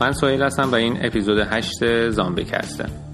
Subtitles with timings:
[0.00, 3.09] من سوهیل هستم و این اپیزود 8 زامبی کسته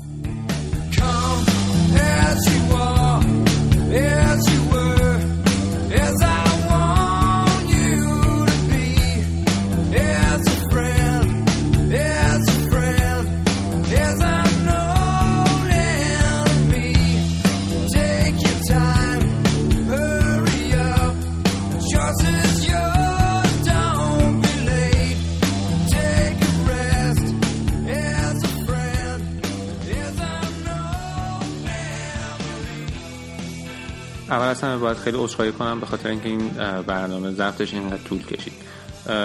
[34.31, 36.49] اول همه باید خیلی عذرخواهی کنم به خاطر اینکه این
[36.87, 38.53] برنامه ضبطش اینقدر طول کشید.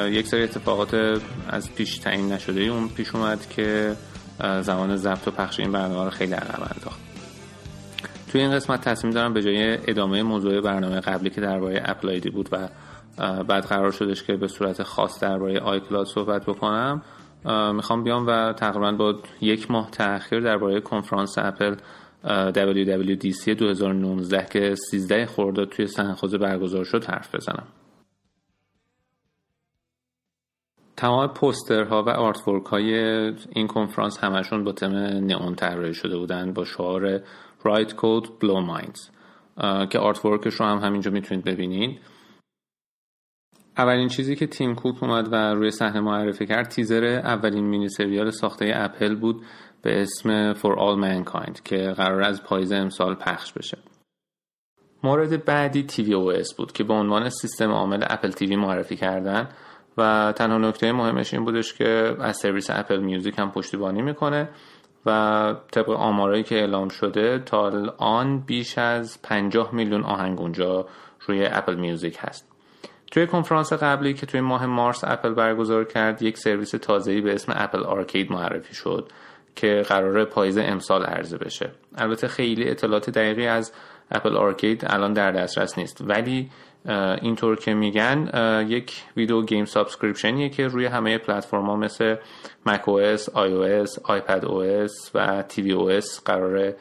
[0.05, 3.95] یک سری اتفاقات از پیش تعیین نشده اون پیش اومد که
[4.61, 6.99] زمان ضبط و پخش این برنامه رو خیلی عقب انداخت.
[8.31, 12.29] توی این قسمت تصمیم دارم به جای ادامه موضوع برنامه قبلی که درباره اپل آیدی
[12.29, 12.69] بود و
[13.43, 17.01] بعد قرار شدش که به صورت خاص درباره آیکلاد صحبت بکنم
[17.75, 21.75] می‌خوام بیام و تقریبا با یک ماه تاخیر درباره کنفرانس اپل
[22.23, 27.67] WWDC 2019 که 13 خرداد توی سن برگزار شد حرف بزنم.
[30.97, 32.93] تمام پوسترها و artwork های
[33.55, 37.17] این کنفرانس همشون با تم نئون طراحی شده بودن با شعار
[37.63, 39.11] Write Code Blow Minds
[39.89, 41.99] که artwork ش رو هم همینجا می‌تونید ببینید.
[43.77, 48.29] اولین چیزی که تیم کوک اومد و روی صحنه معرفی کرد تیزر اولین مینی سریال
[48.29, 49.45] ساخته اپل بود
[49.81, 53.77] به اسم For All Mankind که قراره از پاییز امسال پخش بشه.
[55.03, 59.49] مورد بعدی tvOS بود که به عنوان سیستم عامل Apple TV معرفی کردن
[59.97, 64.49] و تنها نکته مهمش این بودش که از سرویس Apple Music هم پشتیبانی می‌کنه
[65.05, 70.87] و طبق آمارایی که اعلام شده تا الان بیش از 50 میلیون آهنگ اونجا
[71.27, 72.50] روی Apple Music هست.
[73.11, 77.53] توی کنفرانس قبلی که توی ماه مارس اپل برگزار کرد یک سرویس تازه‌ای به اسم
[77.55, 79.09] Apple Arcade معرفی شد
[79.55, 81.69] که قرار پاییز امسال عرضه بشه.
[81.97, 83.73] البته خیلی اطلاعات دقیقی از
[84.11, 86.01] Apple Arcade الان در دسترس نیست.
[86.01, 86.49] ولی
[87.21, 88.29] اینطور که میگن
[88.67, 92.15] یک video game subscription یه که روی همه پلتفرما مثل
[92.65, 96.73] مک او اس، آی او اس، آیپد او اس و تیوی او اس قرار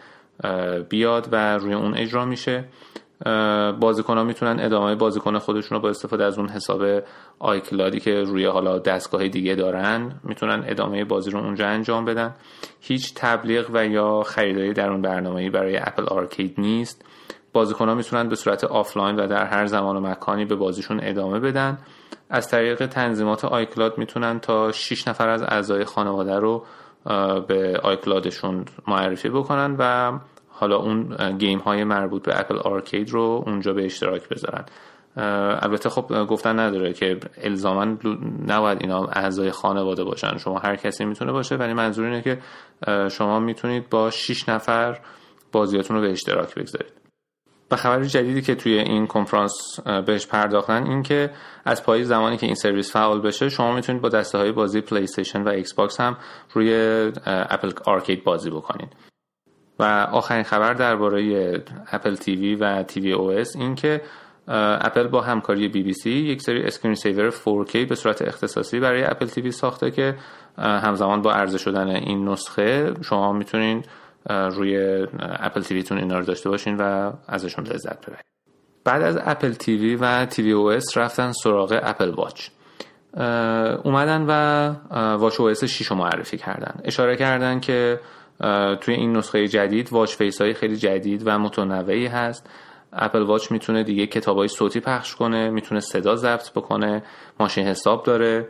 [0.89, 2.65] بیاد و روی اون اجرا میشه.
[3.81, 7.03] بازیکن ها می‌تونن ادامه بازی خودشون رو با استفاده از اون حساب
[7.39, 12.35] iCloud ی که روی حالا دستگاه دیگه دارن می‌تونن ادامه بازی رو اونجا انجام بدن.
[12.81, 17.05] هیچ تبلیغ و یا خریدی در اون برنامه برای Apple Arcade نیست.
[17.53, 21.41] بازیکن ها می‌تونن به صورت آفلاین و در هر زمان و مکانی به بازیشون ادامه
[21.41, 21.79] بدن.
[22.31, 26.65] از طریق تنظیمات iCloud می‌تونن تا 6 نفر از اعضای خانواده رو
[27.47, 30.13] به iCloud شون معرفی بکنن و
[30.60, 34.65] حالا اون game های مربوط به Apple Arcade رو اونجا به اشتراک بذارن.
[35.62, 37.97] البته خب گفتن نداره که الزاما
[38.47, 40.38] نباید اینا اعضای خانواده باشن.
[40.38, 42.38] شما هر کسی می‌تونه باشه ولی منظور اینه که
[43.10, 44.98] شما می‌تونید با 6 نفر
[45.53, 46.92] بازیاتون رو به اشتراک بگذارید.
[47.71, 51.31] و خبر جدیدی که توی این کنفرانس بهش پرداختن این که
[51.65, 55.06] از پاییز زمانی که این سرویس فعال بشه شما می‌تونید با دسته های بازی PlayStation
[55.34, 56.16] و Xbox هم
[56.53, 56.72] روی
[57.27, 59.09] Apple Arcade بازی بکنید.
[59.81, 61.53] و آخرین خبر درباره
[61.93, 64.01] Apple TV و tvOS این که
[64.81, 69.05] اپل با همکاری بی بی سی یک سری screen saver 4K به صورت اختصاصی برای
[69.05, 70.15] Apple TV ساخته که
[70.59, 73.85] همزمان با عرضه شدن این نسخه شما می‌تونین
[74.31, 78.25] روی Apple TV تون اینا رو داشته باشین و ازشون لذت ببرید.
[78.85, 82.49] بعد از Apple TV و tvOS رفتن سراغ Apple Watch
[83.85, 84.75] اومدن و
[85.17, 86.81] watchOS 6 رو معرفی کردن.
[86.85, 88.01] اشاره کردن که
[88.81, 92.51] توی این نسخه جدید watch face های خیلی جدید و متنوعی هست.
[92.93, 97.03] اپل واچ می‌تونه دیگه کتاب های صوتی پخش کنه می‌تونه صدا ضبط بکنه
[97.41, 98.49] ماشین حساب داره.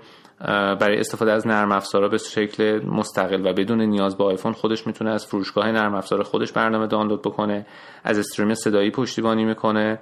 [0.80, 5.10] برای استفاده از نرم افزارها به شکل مستقل و بدون نیاز به آیفون خودش می‌تونه
[5.10, 7.66] از فروشگاه نرم افزار خودش برنامه دانلود بکنه
[8.04, 9.98] از استریم صدایی پشتیبانی می‌کنه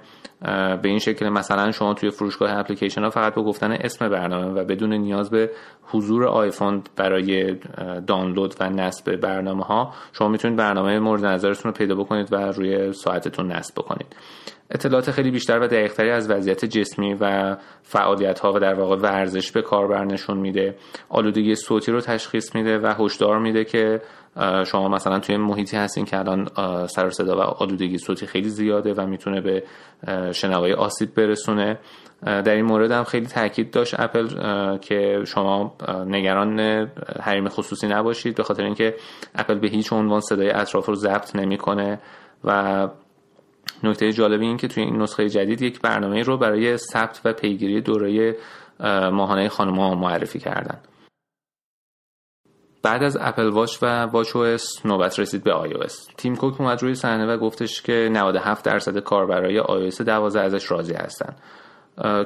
[0.81, 4.65] به این شکل مثلا شما توی فروشگاه اپلیکیشن ها فقط با گفتن اسم برنامه و
[4.65, 5.51] بدون نیاز به
[5.83, 7.55] حضور آیفون برای
[8.07, 12.93] دانلود و نصب برنامه ها شما می‌تونید برنامه مورد نظرتون رو پیدا بکنید و روی
[12.93, 14.15] ساعتتون نصب بکنید.
[14.71, 19.51] اطلاعات خیلی بیشتر و دقیقتری از وضعیت جسمی و فعالیت ها و در واقع ورزش
[19.51, 20.75] به کاربر نشون میده.
[21.09, 24.01] آلودگی صوتی رو تشخیص میده و هشدار میده که
[24.65, 26.47] شما مثلا توی محیطی هستین که الان
[26.87, 29.63] سر صدا و آلودگی صوتی خیلی زیاده و می‌تونه به
[30.31, 31.79] شنوایی آسیب برسونه.
[32.23, 34.27] در این مورد هم خیلی تاکید داشت اپل
[34.77, 35.75] که شما
[36.07, 36.59] نگران
[37.21, 38.95] حریم خصوصی نباشید به خاطر اینکه
[39.35, 41.99] اپل به هیچ عنوان صدای اطراف رو ضبط نمی‌کنه
[42.43, 42.87] و
[43.83, 47.81] نکته جالبی این که توی این نسخه جدید یک برنامه رو برای ثبت و پیگیری
[47.81, 48.35] دوره
[49.11, 50.79] ماهانه خانم ها معرفی کردن.
[52.83, 55.73] بعد از Apple Watch و watchOS نوبت رسید به آی
[56.17, 60.71] تیم کوک اومد روی صحنه و گفتش که 97 درصد کاربرای آی او 12 ازش
[60.71, 61.35] راضی هستن.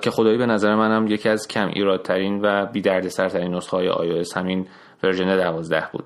[0.02, 4.24] که خدایی به نظر منم یکی از کم ایرادترین و بی دردسرترین نسخه های آی
[4.36, 4.68] همین
[5.04, 6.04] version 12 بود.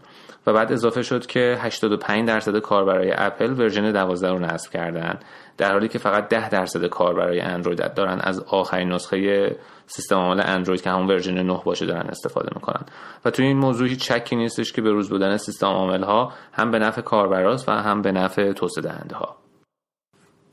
[0.47, 5.19] و بعد اضافه شد که 85 درصد کاربرای اپل version 12 رو نصب کردن
[5.57, 8.19] در حالی که فقط 10 درصد کاربرای اندروید دارن.
[8.19, 9.55] از آخرین نسخه
[9.85, 12.85] سیستم عامل اندروید که همون version 9 باشه دارن استفاده می‌کنن.
[13.25, 16.71] و توی این موضوع هیچ شکی نیستش که به روز بودن سیستم عامل ها هم
[16.71, 19.38] به نفع کاربراست و هم به نفع توسعه دهنده ها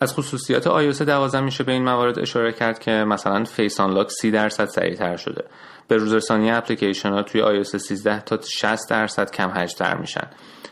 [0.01, 4.31] از خصوصیات iOS 12 میشه به این موارد اشاره کرد که مثلا face unlock 30
[4.31, 5.45] درصد سریعتر شده.
[5.89, 10.27] به روزرسانی اپلیکیشن ها توی iOS 13 تا 60 درصد کم تر میشن.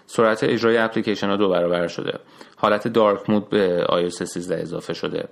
[0.06, 2.18] سرعت اجرای اپلیکیشن ها دو برابر شده.
[2.56, 5.28] حالت dark mode به iOS 13 اضافه شده.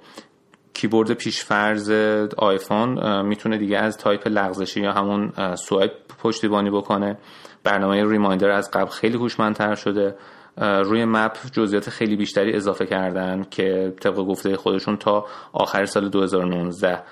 [0.74, 1.90] کیبورد پیشفرض
[2.36, 5.92] آیفون می‌تونه دیگه از تایپ لغزشی یا همون swipe
[6.22, 7.18] پشتیبانی بکنه.
[7.64, 10.14] برنامه Reminder از قبل خیلی هوشمندتر شده.
[10.56, 17.02] روی Map جزئیات خیلی بیشتری اضافه کردن که طبق گفته خودشون تا آخر سال 2019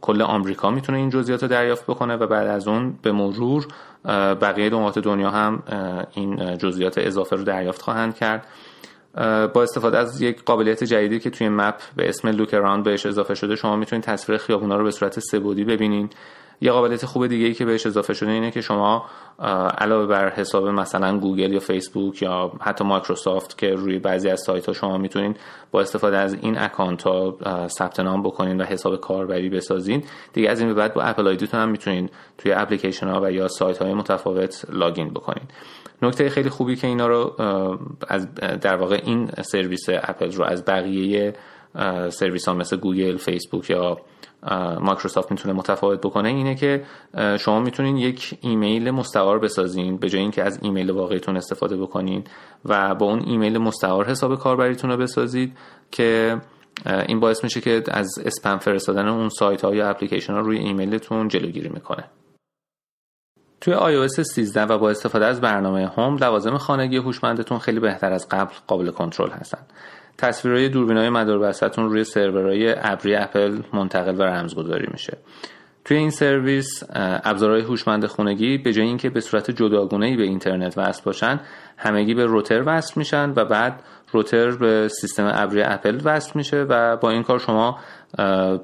[0.00, 3.66] کل آمریکا می‌تونه این جزئیات رو دریافت بکنه و بعد از اون به مرور
[4.40, 5.62] بقیه نقاط دنیا هم
[6.14, 8.46] این جزئیات اضافه رو دریافت خواهند کرد.
[9.54, 13.34] با استفاده از یک قابلیت جدیدی که توی Map به اسم Look Around بهش اضافه
[13.34, 16.16] شده شما می‌تونید تصویر خیابونا رو به صورت سه‌بعدی ببینید.
[16.60, 19.04] یه قابلیت خوب دیگه ای که بهش اضافه شده اینه که شما
[19.78, 24.66] علاوه بر حساب مثلا گوگل یا فیسبوک یا حتی مایکروسافت که روی بعضی از سایت
[24.66, 25.36] ها شما می‌تونید
[25.70, 27.36] با استفاده از این account ها
[27.68, 30.04] ثبت نام بکنید و حساب کاربری بسازین.
[30.32, 33.32] دیگه از این به بعد با Apple ID تون هم می‌تونید توی اپلیکیشن ها و
[33.32, 35.50] یا سایت های متفاوت login بکنید
[36.02, 37.34] نکته خیلی خوبی که اینا رو
[38.08, 41.34] از در واقع این سرویس اپل رو از بقیه
[42.08, 43.96] سرویس ها مثل گوگل فیسبوک یا
[44.80, 46.84] مایکروسافت می‌تونه متفاوت بکنه اینه که
[47.38, 52.24] شما می‌تونین یک ایمیل مستعار بسازین به جای اینکه از ایمیل واقعیتون استفاده بکنین
[52.64, 55.56] و با اون ایمیل مستعار حساب کاربریتون رو بسازید
[55.90, 56.40] که
[57.08, 61.28] این باعث میشه که از اسپم فرستادن اون سایت ها یا اپلیکیشن ها روی ایمیلتون
[61.28, 62.04] جلوگیری می‌کنه.
[63.60, 68.28] توی iOS 13 و با استفاده از برنامه Home لوازم خانگی هوشمندتون خیلی بهتر از
[68.28, 69.58] قبل قابل کنترل هستن.
[70.20, 75.18] تصویرهای دوربینای مداربستتون روی سرورهای ابری اپل منتقل و رمزگذاری میشه.
[75.84, 76.82] توی این سرویس
[77.24, 81.40] ابزارهای هوشمند خونگی به جای اینکه به صورت جداگونه به اینترنت وصل باشن
[81.76, 83.82] همگی به روتر وصل میشن و بعد
[84.12, 87.78] روتر به سیستم ابری اپل وصل میشه و با این کار شما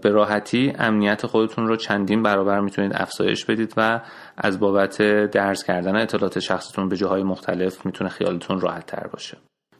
[0.02, 4.00] به راحتی امنیت خودتون رو چندین برابر می‌تونید افزایش بدید و
[4.36, 9.36] از بابت درز کردن اطلاعات شخصتون به جاهای مختلف می‌تونه خیالتون راحت تر باشه.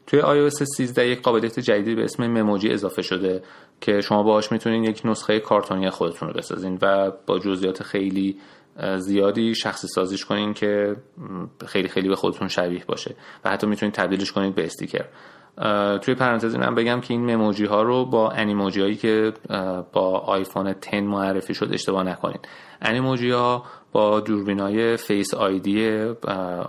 [0.07, 3.43] توی iOS 13 یک قابلیت جدیدی به اسم مموجی اضافه شده
[3.81, 8.37] که شما باهاش می‌تونید یک نسخه کارتونی خودتون رو بسازین و با جزئیات خیلی
[8.97, 10.95] زیادی شخصی سازیش کنین که
[11.65, 13.15] خیلی خیلی به خودتون شبیه باشه
[13.45, 15.05] و حتی می‌تونید تبدیلش کنید به استیکر.
[16.01, 19.33] توی پرانتز اینم بگم که این Memoji ها رو با Animoji هایی که
[19.93, 22.47] با آیفون 10 معرفی شد اشتباه نکنید
[22.81, 23.63] Animoji ها
[24.25, 25.89] دوربین های Face ID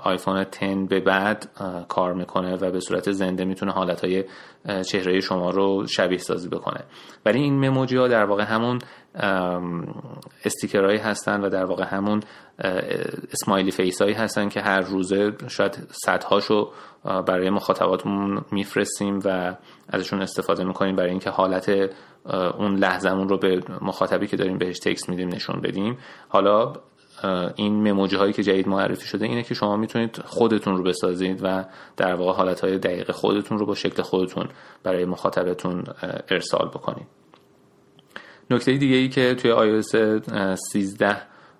[0.04, 1.50] آیفون 10 به بعد
[1.88, 4.24] کار می‌کنه و به صورت زنده می‌تونه حالت های
[4.82, 6.84] چهره شما رو شبیه سازی بکنه.
[7.26, 8.78] ولی این Memoji ها در واقع همون
[10.44, 12.20] استیکرهایی هستن و در واقع همون
[13.32, 16.70] smiley face هایی هستن که هر روزه شاید صدهاشو
[17.04, 19.56] برای مخاطباتمون میفرستیم و
[19.88, 21.90] ازشون استفاده می‌کنیم برای اینکه حالت
[22.58, 25.98] اون لحظمون رو به مخاطبی که داریم بهش تکس میدیم نشون بدیم.
[26.28, 26.72] حالا
[27.56, 31.64] این Memoji هایی که جدید معرفی شده اینه که شما می‌تونید خودتون رو بسازید و
[31.96, 34.48] در واقع حالت های دقیق خودتون رو با شکل خودتون
[34.82, 35.84] برای مخاطبتون
[36.28, 37.06] ارسال بکنید.
[38.50, 39.96] نکته دیگه ای که توی iOS
[40.72, 41.16] 13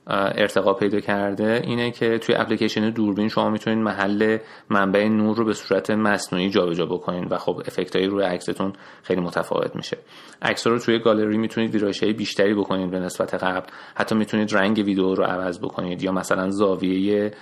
[0.08, 4.38] ارتقا پیدا کرده اینه که توی اپلیکیشن دوربین شما می‌تونید محل
[4.70, 8.72] منبع نور رو به صورت مصنوعی جابجا بکنید و خب افکتایی روی عکستون
[9.02, 9.98] خیلی متفاوت میشه.
[10.42, 13.66] عکس رو توی گالری می‌تونید ویرایش بیشتری بکنید به نسبت قبل.
[13.94, 17.32] حتی می‌تونید رنگ ویدیو رو عوض بکنید یا مثلا زاویه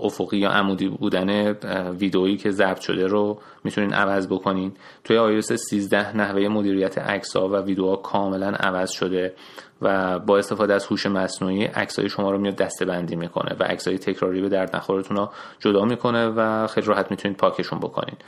[0.00, 1.56] افقی یا عمودی بودن
[1.90, 4.76] ویدئویی که ضبط شده رو می‌تونید عوض بکنید.
[5.04, 9.34] توی iOS 13 نحوه مدیریت عکس ها و ویدیوها کاملا عوض شده.
[9.82, 13.98] و با استفاده از هوش مصنوعی عکسای شما رو میاد دسته بندی می‌کنه و عکسای
[13.98, 18.24] تکراری به درد نخورتون رو جدا می‌کنه و خیلی راحت می‌تونید پاکشون بکنید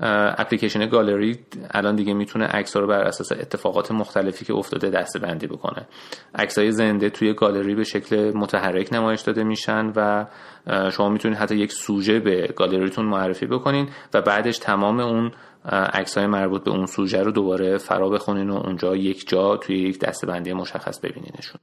[0.00, 1.38] اپلیکیشن گالری
[1.70, 5.86] الان دیگه می‌تونه عکس رو بر اساس اتفاقات مختلفی که افتاده دسته بندی بکنه.
[6.56, 10.26] های زنده توی گالری به شکل متحرک نمایش داده میشن و
[10.90, 15.32] شما می‌تونید حتی یک سوژه به گالریتون معرفی بکنین و بعدش تمام اون
[15.72, 19.78] عکس های مربوط به اون سوژه رو دوباره فرا بخونین و اونجا یک جا توی
[19.78, 21.60] یک دسته بندی مشخص ببینینشون.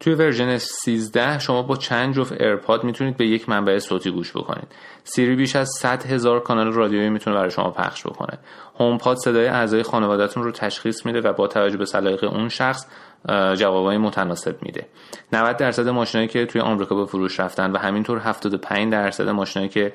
[0.00, 4.68] توی version 13 شما با چند جفت AirPod می‌تونید به یک منبع صوتی گوش بکنید.
[5.08, 8.38] Siri بیش از 100 هزار کانال رادیویی می‌تونه برای شما پخش بکنه.
[8.80, 12.86] HomePod صدای اعضای خانوادهتون رو تشخیص میده و با توجه به سلایق اون شخص
[13.54, 14.86] جوابای متناسب میده.
[15.32, 19.92] 90 درصد ماشینایی که توی آمریکا به فروش رفتن و همینطور 75 درصد ماشینایی که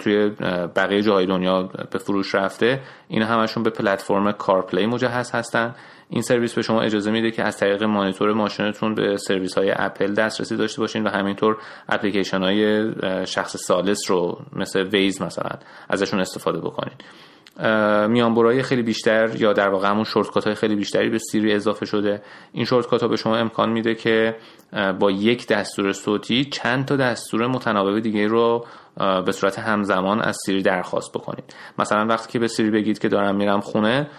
[0.00, 0.28] توی
[0.76, 5.74] بقیه جاهای دنیا به فروش رفته اینا همشون به پلتفرم CarPlay مجهز هستن.
[6.08, 10.14] این سرویس به شما اجازه میده که از طریق مانیتور ماشینتون به سرویس های اپل
[10.14, 11.56] دسترسی داشته باشین و همینطور
[11.88, 12.92] اپلیکیشن های
[13.26, 15.50] شخص ثالث رو مثل Waze مثلا
[15.88, 16.94] ازشون استفاده بکنین.
[18.08, 22.22] میانبرای خیلی بیشتر یا در واقع همون شورتکات های خیلی بیشتری به سیری اضافه شده.
[22.52, 24.36] این شورتکات ها به شما امکان میده که
[25.00, 28.66] با یک دستور صوتی چند تا دستور متناوب دیگه رو
[29.26, 33.36] به صورت همزمان از سیری درخواست بکنید مثلا وقتی که به سیری بگید که دارم
[33.36, 34.10] میرم خونه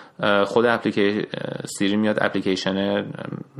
[0.46, 1.28] خود اپلیکیشن
[1.66, 3.06] سیری میاد اپلیکیشن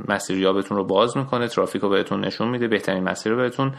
[0.08, 3.72] مسیریابتون رو باز می‌کنه ترافیک رو بهتون نشون میده بهترین مسیر رو بهتون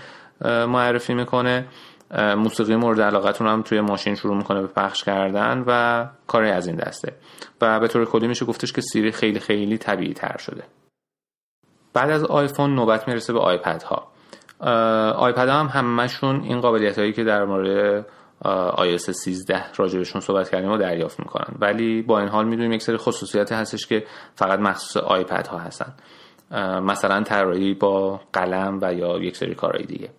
[0.45, 1.65] معرفی می‌کنه.
[2.11, 6.75] موسیقی مورد علاقتون هم توی ماشین شروع می‌کنه به پخش کردن و کاری از این
[6.75, 7.13] دسته.
[7.61, 10.63] و به طور کلی میشه گفتش که سیری خیلی خیلی طبیعی تر شده.
[11.93, 14.07] بعد از آیفون نوبت می‌رسه به آیپد ها
[15.11, 18.05] آیپد هم همشون این قابلیت هایی که در مورد
[18.75, 21.55] iOS 13 راجبشون صحبت کردیم و دریافت می‌کنن.
[21.59, 24.03] ولی با این حال می‌دونیم یک سری خصوصیت هستش که
[24.35, 25.93] فقط مخصوص آیپد ها هستن
[26.81, 30.09] مثلا طراحی با قلم و یا یک سری کارهای دیگه.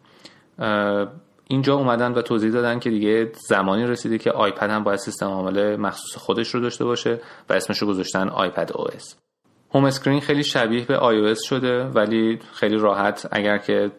[1.49, 5.77] اینجا اومدن و توضیح دادن که دیگه زمانی رسیده که آیپد هم باید سیستم عامل
[5.77, 9.17] مخصوص خودش رو داشته باشه و اسمش رو گذاشتن iPadOS.
[9.75, 13.91] home screen خیلی شبیه به آی شده ولی خیلی راحت اگر که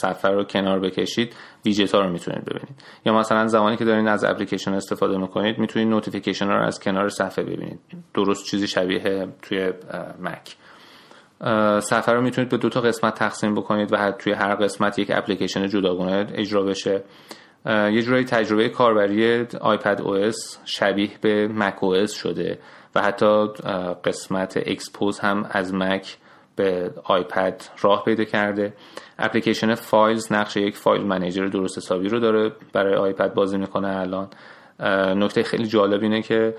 [0.00, 2.82] صفحه رو کنار بکشید ویجت ها رو می‌تونید ببینید.
[3.06, 7.44] یا مثلا زمانی که دارین از اپلیکیشن استفاده می‌کنید می‌تونید notification رو از کنار صفحه
[7.44, 7.80] ببینید.
[8.14, 9.72] درست چیزی شبیه توی
[10.20, 10.56] مک
[11.80, 15.68] صفحه رو می‌تونید به دو تا قسمت تقسیم بکنید و توی هر قسمت یک اپلیکیشن
[15.68, 17.02] جداگانه اجرا بشه.
[17.66, 20.30] یه جورایی تجربه کاربری iPadOS
[20.64, 22.58] شبیه به macOS شده
[22.94, 23.46] و حتی
[24.04, 26.16] قسمت Exposé هم از مک
[26.56, 28.72] به آیپد راه پیدا کرده.
[29.18, 34.28] اپلیکیشن Files نقش یک file manager درست حسابی رو داره برای آیپد بازی می‌کنه الان.
[35.20, 36.54] نکته خیلی جالب اینه که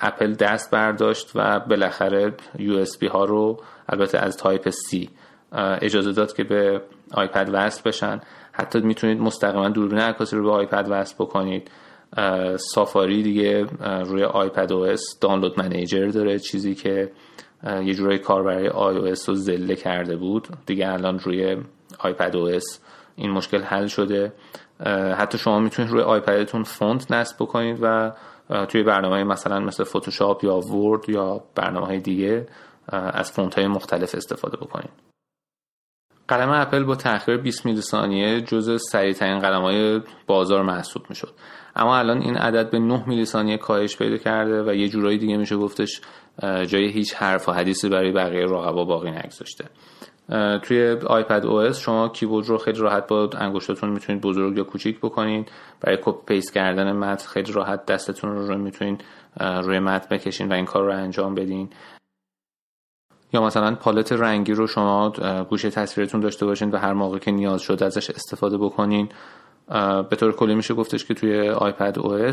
[0.00, 5.08] اپل دست برداشت و بالاخره USB ها رو البته از type C
[5.82, 6.82] اجازه داد که به
[7.12, 8.20] آیپد وصل بشن.
[8.52, 11.70] حتی می‌تونید مستقیما دوربین عکاسی رو به آیپد وصل بکنید.
[12.56, 13.66] Safari دیگه
[14.04, 17.10] روی iPadOS download manager داره چیزی که
[17.84, 20.48] یه جورایی کاربرای iOS رو ذله کرده بود.
[20.66, 21.56] دیگه الان روی
[21.98, 22.58] iPadOS
[23.16, 24.32] این مشکل حل شده.
[25.18, 28.12] حتی شما می‌تونید روی آیپدتون فونت نصب بکنید و
[28.68, 32.46] توی برنامه مثلا مثل فتوشاپ یا Word یا برنامه های دیگه
[32.88, 34.90] از فونت های مختلف استفاده بکنید
[36.28, 41.34] قلم اپل با تاخیر 20 میلی ثانیه جزء سریعترین قلم های بازار محسوب می‌شد.
[41.76, 45.36] اما الان این عدد به 9 میلی ثانیه کاهش پیدا کرده و یه جورایی دیگه
[45.36, 46.00] میشه گفتش
[46.42, 49.64] جای هیچ حرف و حدیثی برای بقیه رقبا باقی نگذاشته.
[50.62, 55.50] توی iPadOS شما کیبورد رو خیلی راحت با انگشتاتون می‌تونید بزرگ یا کوچیک بکنید.
[55.80, 59.04] برای copy paste کردن متن خیلی راحت دستتون رو, رو می‌تونید
[59.40, 61.70] روی متن بکشین و این کار رو انجام بدین.
[63.32, 65.12] یا مثلا پالت رنگی رو شما
[65.50, 69.08] گوشه تصویرتون داشته باشین و هر موقع که نیاز شد ازش استفاده بکنین.
[70.10, 72.30] به طور کلی میشه گفتش که توی آیپد او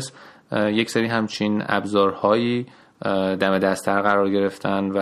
[0.68, 2.66] یک سری همچین ابزارهایی
[3.40, 4.98] دم دستتر قرار گرفتن و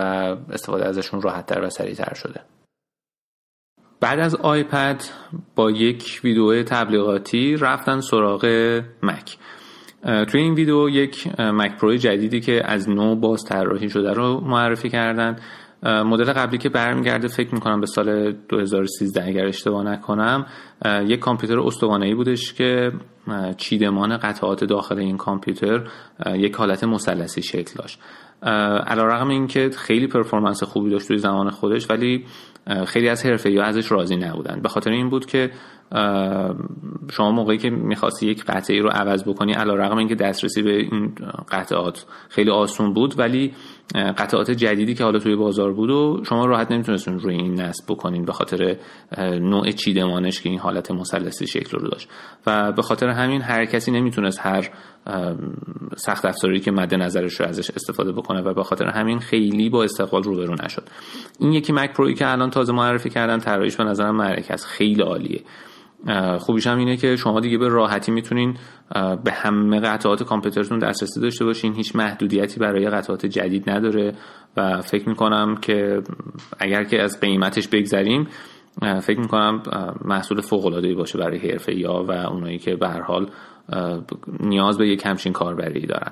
[0.51, 2.41] استفاده ازشون راحتتر و سریعتر شده.
[4.01, 5.03] بعد از آیپد
[5.55, 8.45] با یک ویدیو تبلیغاتی رفتن سراغ
[9.03, 9.37] مک.
[10.27, 14.89] توی این ویدیو یک Mac Pro جدیدی که از نو باز طراحی شده رو معرفی
[14.89, 15.35] کردن.
[15.83, 20.45] مدل قبلی که برمیگرده فکر می‌کنم به سال 2013 اگر اشتباه نکنم
[20.85, 22.91] یک کامپیوتر استوانه‌ای بودش که
[23.57, 25.83] چیدمان قطعات داخل این کامپیوتر
[26.35, 27.99] یک حالت مثلثی شکل داشت.
[28.87, 32.25] علیرغم اینکه خیلی performance خوبی داشت توی زمان خودش ولی
[32.87, 34.61] خیلی از حرفه‌ای‌ها ازش راضی نبودن.
[34.61, 35.51] به خاطر این بود که
[37.11, 41.15] شما موقعی که می‌خواستی یک قطعی رو عوض بکنی علا رقم اینکه دسترسی به این
[41.51, 43.53] قطعات خیلی آسون بود ولی
[43.95, 48.25] قطعات جدیدی که حالا توی بازار بود و شما راحت نمیتونستون روی این نصب بکنین
[48.25, 48.77] به خاطر
[49.19, 52.09] نوع چیدمانش که این حالت مثلثی شکل رو داشت.
[52.47, 54.69] و به خاطر همین هر کسی نمی‌تونست هر
[55.95, 59.83] سخت افزاری که مد نظرش رو ازش استفاده بکنه و به خاطر همین خیلی با
[59.83, 60.83] استقبال روبرو نشد.
[61.39, 64.65] این یکی مک پروی که الان تازه معرفی کردن طراحیش به نظرم معرکه است.
[64.65, 65.41] خیلی عالیه.
[66.39, 68.57] خوبیش هم اینه که شما دیگه به راحتی می‌تونین
[69.23, 71.73] به همه قطعات کامپیوترتون دسترسی داشته باشین.
[71.73, 74.13] هیچ محدودیتی برای قطعات جدید نداره
[74.57, 76.01] و فکر می‌کنم که
[76.59, 78.27] اگر که از قیمتش بگذریم
[79.01, 79.63] فکر می‌کنم
[80.05, 83.29] محصول فوق العاده باشه برای حرفه یا و اونایی که به هر حال
[84.39, 86.11] نیاز به یک همچین کاربری دارن.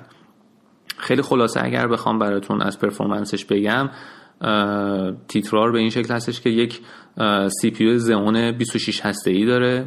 [0.98, 3.90] خیلی خلاصه اگر بخوام براتون از پرفورمنسش بگم
[5.28, 6.80] تیترار به این شکل هستش که یک
[7.60, 9.86] CPU Xeon 26 هسته ای داره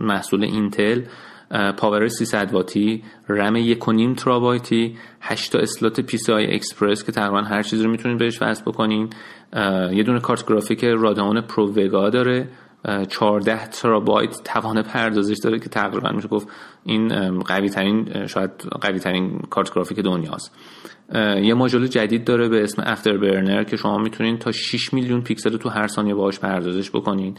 [0.00, 1.02] محصول اینتل
[1.76, 7.84] power 300 واتی رم 1.5 ترابایتی 8 تا slot PCI Express که تقریبا هر چیزی
[7.84, 9.10] رو می‌تونید بهش وصل بکنین.
[9.92, 12.48] یه دونه کارت گرافیک Radeon Pro Vega داره.
[13.08, 16.48] 14 ترابایت توان پردازش داره که تقریبا میشه گفت
[16.84, 20.56] این قوی ترین شاید قوی ترین کارت گرافیک دنیاست.
[21.42, 25.68] یه ماژول جدید داره به اسم Afterburner که شما می‌تونید تا 6 میلیون پیکسل تو
[25.68, 27.34] هر ثانیه باهاش پردازش بکنین.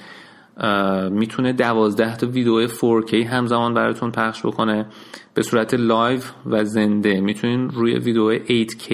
[1.12, 4.86] می‌تونه 12 تا ویدیو 4K همزمان براتون پخش بکنه.
[5.34, 8.94] به صورت live و زنده می‌تونین روی ویدیو 8K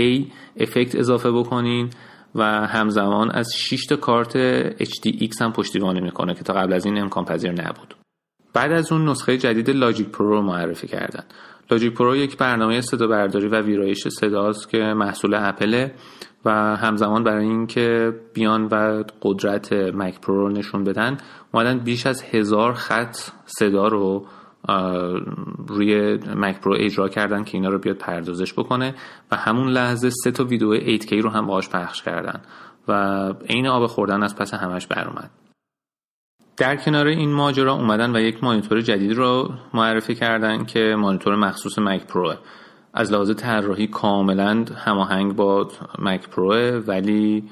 [0.60, 1.90] افکت اضافه بکنین.
[2.36, 4.34] و همزمان از 6 تا کارت
[4.84, 7.96] HDX هم پشتیبانی می‌کنه که تا قبل از این امکان پذیر نبود.
[8.54, 11.24] بعد از اون نسخه جدید Logic Pro رو معرفی کردن.
[11.72, 15.94] Logic Pro یک برنامه صدا برداری و ویرایش صداست که محصول اپله
[16.46, 21.18] و همزمان برای اینکه بیان و قدرت Mac Pro رو نشون بدن
[21.52, 24.26] اومدن بیش از هزار خط صدا رو
[25.68, 28.96] روی مک پرو اجرا کردن که اینا رو بیاد پردازش بکنه
[29.32, 32.42] و همون لحظه سه تا ویدیو 8K رو هم باهاش پخش کردن
[32.88, 32.94] و
[33.50, 35.30] عین آب خوردن از پس همش بر اومد
[36.58, 41.80] در کنار این ماجرا اومدن و یک مانیتور جدید رو معرفی کردن که مانیتور مخصوص
[41.80, 42.36] مک پروه
[42.94, 45.68] از لحاظ طراحی کاملا هماهنگ با
[46.00, 47.44] مک پروه ولی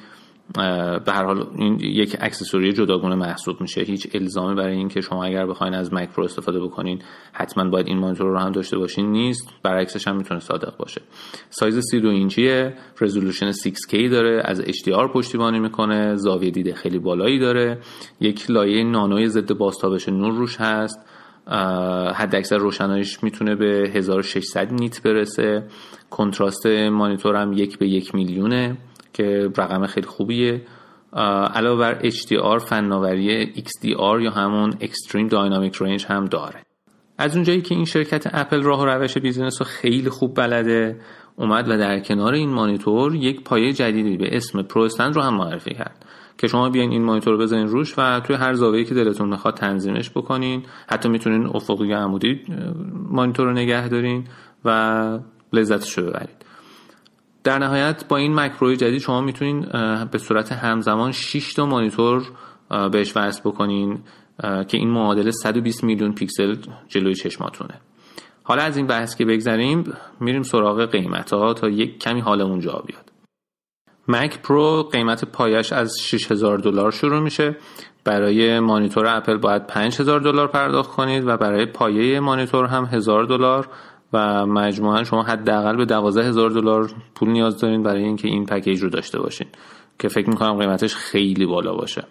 [1.05, 3.81] به هر حال این یک accessory جداگونه محسوب میشه.
[3.81, 7.01] هیچ الزامی برای اینکه شما اگر بخواین از Mac Pro استفاده بکنین
[7.33, 9.11] حتما باید این مانیتور رو هم داشته باشین.
[9.11, 9.49] نیست.
[9.63, 11.01] برعکسش هم می‌تونه صادق باشه.
[11.49, 12.73] سایز 32 اینچیه.
[13.01, 14.41] resolution 6K داره.
[14.45, 16.15] از HDR پشتیبانی می‌کنه.
[16.15, 17.79] زاویه دید خیلی بالایی داره.
[18.19, 20.99] یک لایه نانوی ضد بازتابش نور روش هست.
[22.15, 25.63] حد اکثر روشناییش می‌تونه به 1600 نیت برسه.
[26.09, 28.77] کنتراست مانیتور هم یک به یک میلیونه.
[29.13, 30.61] که رقم خیلی خوبیه.
[31.53, 36.61] علاوه بر HDR فناوری XDR یا همون Extreme Dynamic Range هم داره.
[37.17, 40.99] از اونجایی که این شرکت اپل راه و روش business رو خیلی خوب بلده
[41.35, 45.73] اومد و در کنار این مانیتور یک پایه جدیدی به اسم Pro رو هم معرفی
[45.73, 46.05] کرد
[46.37, 49.53] که شما بیاین این مانیتور رو بزنین روش و توی هر زاویه‌ای که دلتون می‌خواد
[49.53, 50.63] تنظیمش بکنین.
[50.87, 52.41] حتی می‌تونین افقی یا عمودی
[53.09, 54.27] مانیتور رو نگه دارین
[54.65, 55.19] و
[55.53, 56.45] لذتش رو ببرید.
[57.43, 59.61] در نهایت با این Mac Pro ی جدید شما می‌تونین
[60.11, 62.31] به صورت همزمان 6 تا مانیتور
[62.91, 63.99] بهش وصل بکنین
[64.41, 66.55] که این معادل 120 میلیون پیکسل
[66.87, 67.81] جلوی چشماتونه.
[68.43, 72.83] حالا از این بحث که بگذریم میریم سراغ قیمت ها تا یک کمی حالمون جا
[72.87, 73.11] بیاد.
[74.07, 77.55] Mac Pro قیمت پایه‌ش از 6000 دلار شروع میشه.
[78.03, 83.67] برای مانیتور اپل باید 5000 دلار پرداخت کنید و برای پایه مانیتور هم 1000 دلار.
[84.13, 88.83] و مجموعا شما حداقل به دوازده هزار دلار پول نیاز دارین برای اینکه این پکیج
[88.83, 89.47] رو داشته باشین
[89.99, 92.03] که فکر می‌کنم قیمتش خیلی بالا باشه.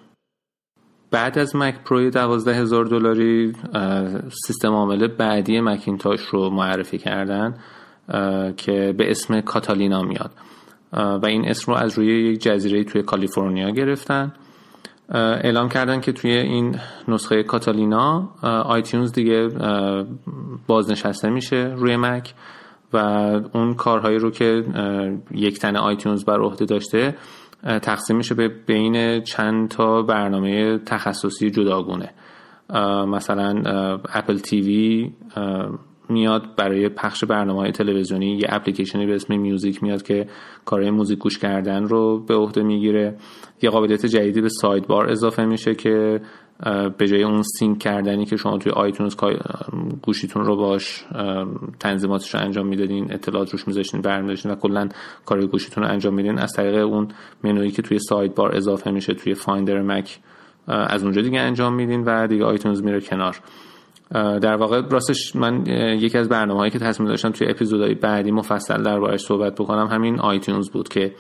[1.10, 1.74] بعد از مک
[2.12, 3.52] دوازده هزار دلاری
[4.46, 7.54] سیستم عامل بعدی مکینتاش رو معرفی کردن
[8.56, 10.30] که به اسم کاتالینا میاد
[10.92, 14.32] و این اسم رو از روی یک جزیره توی کالیفرنیا گرفتن.
[15.14, 16.76] اعلام کردن که توی این
[17.08, 18.28] نسخه کاتالینا
[18.64, 19.48] iTunes دیگه
[20.66, 22.34] بازنشسته میشه روی مک
[22.92, 22.96] و
[23.54, 24.64] اون کارهایی رو که
[25.30, 27.16] یک تنه iTunes بر عهده داشته
[27.62, 32.10] تقسیم میشه به بین چند تا برنامه تخصصی جداگونه.
[33.06, 33.62] مثلا
[34.14, 35.12] Apple TV
[36.10, 40.26] میاد برای پخش برنامه های تلویزیونی یه اپلیکیشنی به اسم Music میاد که
[40.64, 43.16] کارهای موزیک گوش کردن رو به عهده می‌گیره.
[43.62, 46.20] یه قابلیت جدیدی به sidebar اضافه میشه که
[46.98, 49.16] به جای اون sync کردنی که شما توی iTunes
[50.02, 51.04] گوشیتون رو باش
[51.80, 54.88] تنظیماتش رو انجام می‌دادین اطلاعات روش میذاشتین برمیداشتین و کلا
[55.26, 57.08] کارهای گوشیتون رو انجام میدین از طریق اون
[57.44, 60.18] منویی که توی sidebar اضافه میشه توی Finder مک
[60.66, 63.36] از اونجا دیگه انجام میدین و دیگه iTunes میره کنار.
[64.12, 65.66] در واقع راستش من
[65.98, 70.20] یکی از برنامه هایی که تصمیم داشتم توی اپیزودهای بعدی مفصل دربارش صحبت بکنم همین
[70.20, 71.14] iTunes بود که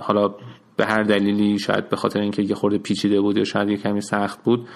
[0.00, 0.34] حالا
[0.76, 4.00] به هر دلیلی شاید به خاطر اینکه یه خورده پیچیده بود یا شاید یه کمی
[4.00, 4.68] سخت بود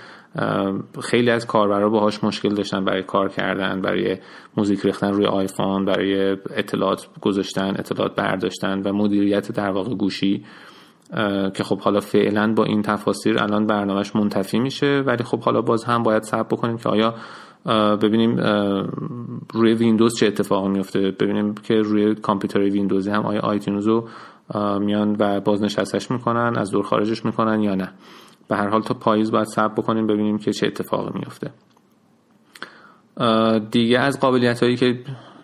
[1.03, 4.19] خیلی از کاربرا باهاش مشکل داشتن برای کار کردن برای
[4.57, 10.45] موزیک ریختن روی آیفون برای اطلاعات گذاشتن اطلاعات برداشتن و مدیریت در واقع گوشی.
[11.55, 15.85] که خب حالا فعلا با این تفاصیل الان برنامهش منتفی میشه ولی خب حالا باز
[15.85, 17.15] هم باید صبر بکنیم که آیا
[17.97, 18.37] ببینیم
[19.55, 24.09] روی ویندوز چه اتفاقی میفته ببینیم که روی کامپیوتر ویندوزی هم آیا آیتونز رو
[24.81, 27.93] میان و بازنشستش می‌کنن از دور خارجش می‌کنن یا نه.
[28.49, 31.51] به هر حال تا پاییز باید صبر بکنیم ببینیم که چه اتفاقی میفته
[33.71, 34.99] دیگه از قابلیت هایی که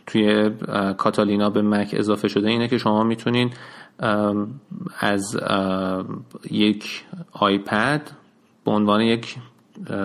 [0.06, 0.50] توی
[0.98, 3.50] کاتالینا به مک اضافه شده اینه که شما می‌تونین
[5.00, 5.36] از
[6.50, 8.10] یک آیپد
[8.64, 9.36] به عنوان یک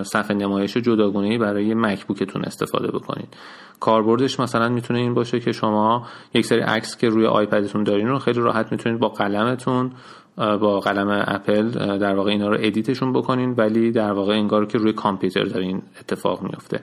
[0.02, 3.36] صفحه نمایش جداگانه برای مکبوکتون استفاده بکنید.
[3.80, 8.18] کاربردش مثلا می‌تونه این باشه که شما یک سری عکس که روی آیپدتون دارین رو
[8.18, 9.90] خیلی راحت می‌تونید با قلمتون
[10.36, 14.78] با قلم اپل در واقع اینا رو edit شون بکنین ولی در واقع انگار که
[14.78, 16.80] روی کامپیوتر دارین اتفاق میفته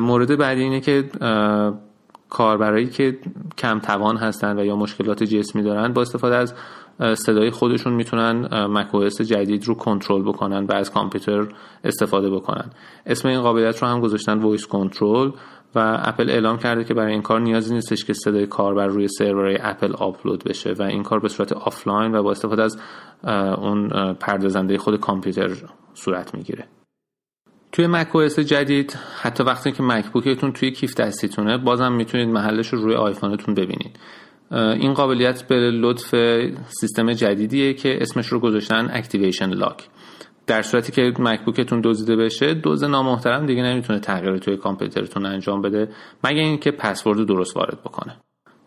[0.00, 1.04] مورد بعدی اینه که
[2.30, 3.18] کاربرایی که
[3.58, 6.54] کم توان هستن و یا مشکلات جسمی دارن با استفاده از
[7.14, 11.46] صدای خودشون می‌تونن macOS جدید رو کنترل بکنن و از کامپیوتر
[11.84, 12.70] استفاده بکنن.
[13.06, 15.30] اسم این قابلیت رو هم گذاشتن Voice Control
[15.74, 19.56] و اپل اعلام کرده که برای این کار نیازی نیستش که صدای کاربر روی سرور
[19.60, 22.78] اپل آپلود بشه و این کار به صورت آفلاین و با استفاده از
[23.58, 25.50] اون پردازنده خود کامپیوتر
[25.94, 26.64] صورت می‌گیره.
[27.72, 32.94] توی مک جدید حتی وقتی که مکبوکتون توی کیف دستیتونه بازم می‌تونید محلش رو روی
[32.94, 33.98] آیفونتون ببینید.
[34.52, 36.14] این قابلیت به لطف
[36.68, 39.88] سیستم جدیدیه که اسمش رو گذاشتن Activation Lock
[40.46, 45.88] در صورتی که مکبوکتون دزدیده بشه دزد نامحترم دیگه نمی‌تونه تغییر توی کامپیوترتون انجام بده
[46.24, 48.16] مگر اینکه پسورد درست وارد بکنه.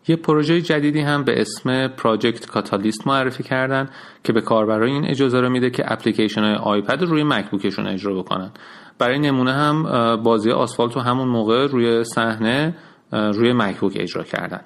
[0.07, 3.89] یه پروژه جدیدی هم به اسم پراجکت کاتالیست معرفی کردن
[4.23, 8.51] که به کاربرای این اجازه رو میده که اپلیکیشن های آیپد روی مکبوکشون اجرا بکنن.
[8.99, 9.83] برای نمونه هم
[10.23, 12.75] بازی آسفالت رو همون موقع روی صحنه
[13.11, 14.61] روی مکبوک اجرا کردن.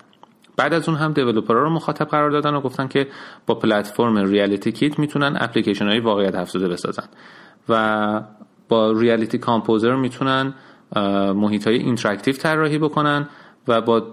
[0.58, 3.08] بعد از اون هم دیولپرها رو مخاطب قرار دادن و گفتن که
[3.46, 7.08] با پلتفرم ریالیتی کیت می‌تونن اپلیکیشن های واقعیت افزوده بسازن.
[7.70, 8.22] و
[8.70, 10.54] با Reality Composer می‌تونن
[11.36, 13.30] محیط های interactive طراحی بکنن
[13.68, 14.04] و با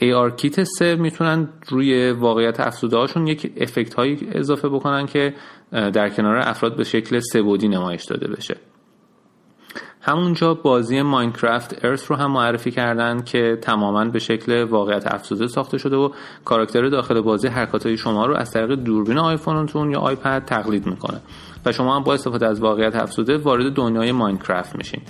[0.00, 5.34] ARKit 3 می‌تونن روی واقعیت افزوده هاشون یک افکت هایی اضافه بکنن که
[5.70, 8.56] در کنار افراد به شکل سه بعدی نمایش داده بشه.
[10.06, 15.78] همونجا بازی Minecraft Earth رو هم معرفی کردن که تماما به شکل واقعیت افزوده ساخته
[15.78, 16.10] شده و
[16.44, 21.20] کاراکتر داخل بازی حرکات شما رو از طریق دوربین آیفونتون یا آیپد تقلید می‌کنه.
[21.66, 25.00] و شما هم با استفاده از واقعیت افزوده وارد دنیای ماینکرافت میشین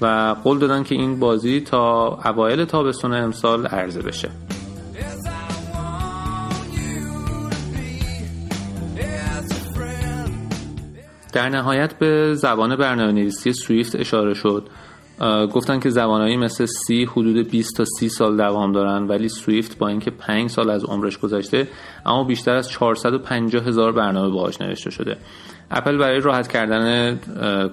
[0.00, 4.30] و قول دادن که این بازی تا اوایل تابستون امسال عرضه بشه.
[11.32, 14.68] در نهایت به زبان برنامه نویسی سویفت اشاره شد.
[15.54, 19.88] گفتن که زبانهایی مثل سی حدود 20 تا 30 سال دوام دارن ولی سویفت با
[19.88, 21.68] اینکه 5 سال از عمرش گذشته
[22.06, 25.16] اما بیشتر از 450 هزار برنامه باهاش نوشته شده.
[25.70, 27.16] اپل برای راحت کردن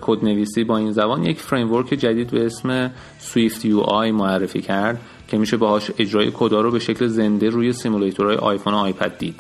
[0.02, 5.58] کد نویسی با این زبان یک framework جدید به اسم SwiftUI معرفی کرد که میشه
[5.58, 9.36] باهاش اجرای کدا رو به شکل زنده روی simulator های آیفون و آیپد دید.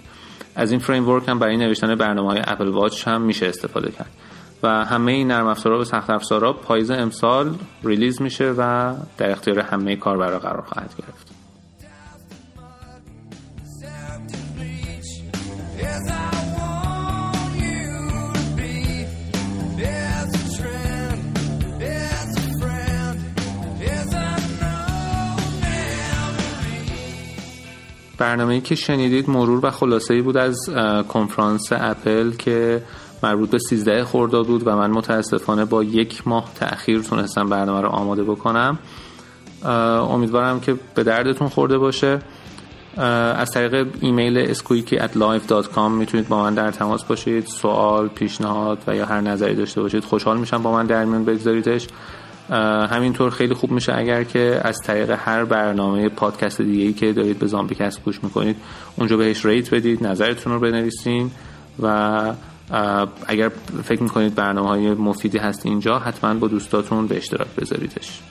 [0.57, 4.11] از این framework هم برای نوشتن برنامه های Apple Watch هم میشه استفاده کرد.
[4.63, 9.59] و همه این نرم افزارها و سخت افزارها پاییز امسال release میشه و در اختیار
[9.59, 11.37] همه کاربرا قرار خواهد گرفت.
[28.27, 30.57] برنامه که شنیدید مرور و خلاصه ای بود از
[31.09, 32.83] کنفرانس اپل که
[33.23, 37.87] مربوط به 13 خرداد بود و من متاسفانه با یک ماه تأخیر تونستم برنامه رو
[37.87, 38.79] آماده بکنم.
[40.09, 42.19] امیدوارم که به دردتون خورده باشه.
[43.37, 47.45] از طریق ایمیل اسکویکی at live.com می‌تونید با من در تماس باشید.
[47.45, 51.87] سوال پیشنهاد و یا هر نظری داشته باشید خوشحال میشم با من در میون بگذاریدش.
[52.89, 57.39] همینطور خیلی خوب میشه اگر که از طریق هر برنامه پادکست دیگه ای که دارید
[57.39, 58.55] به زامبی کست گوش می‌کنید
[58.95, 61.31] اونجا بهش ریت بدید نظرتون رو بنویسین
[61.81, 62.33] و
[63.27, 63.51] اگر
[63.83, 68.21] فکر می‌کنید برنامه های مفیدی هست اینجا حتما با دوستاتون به اشتراک بذاریدش.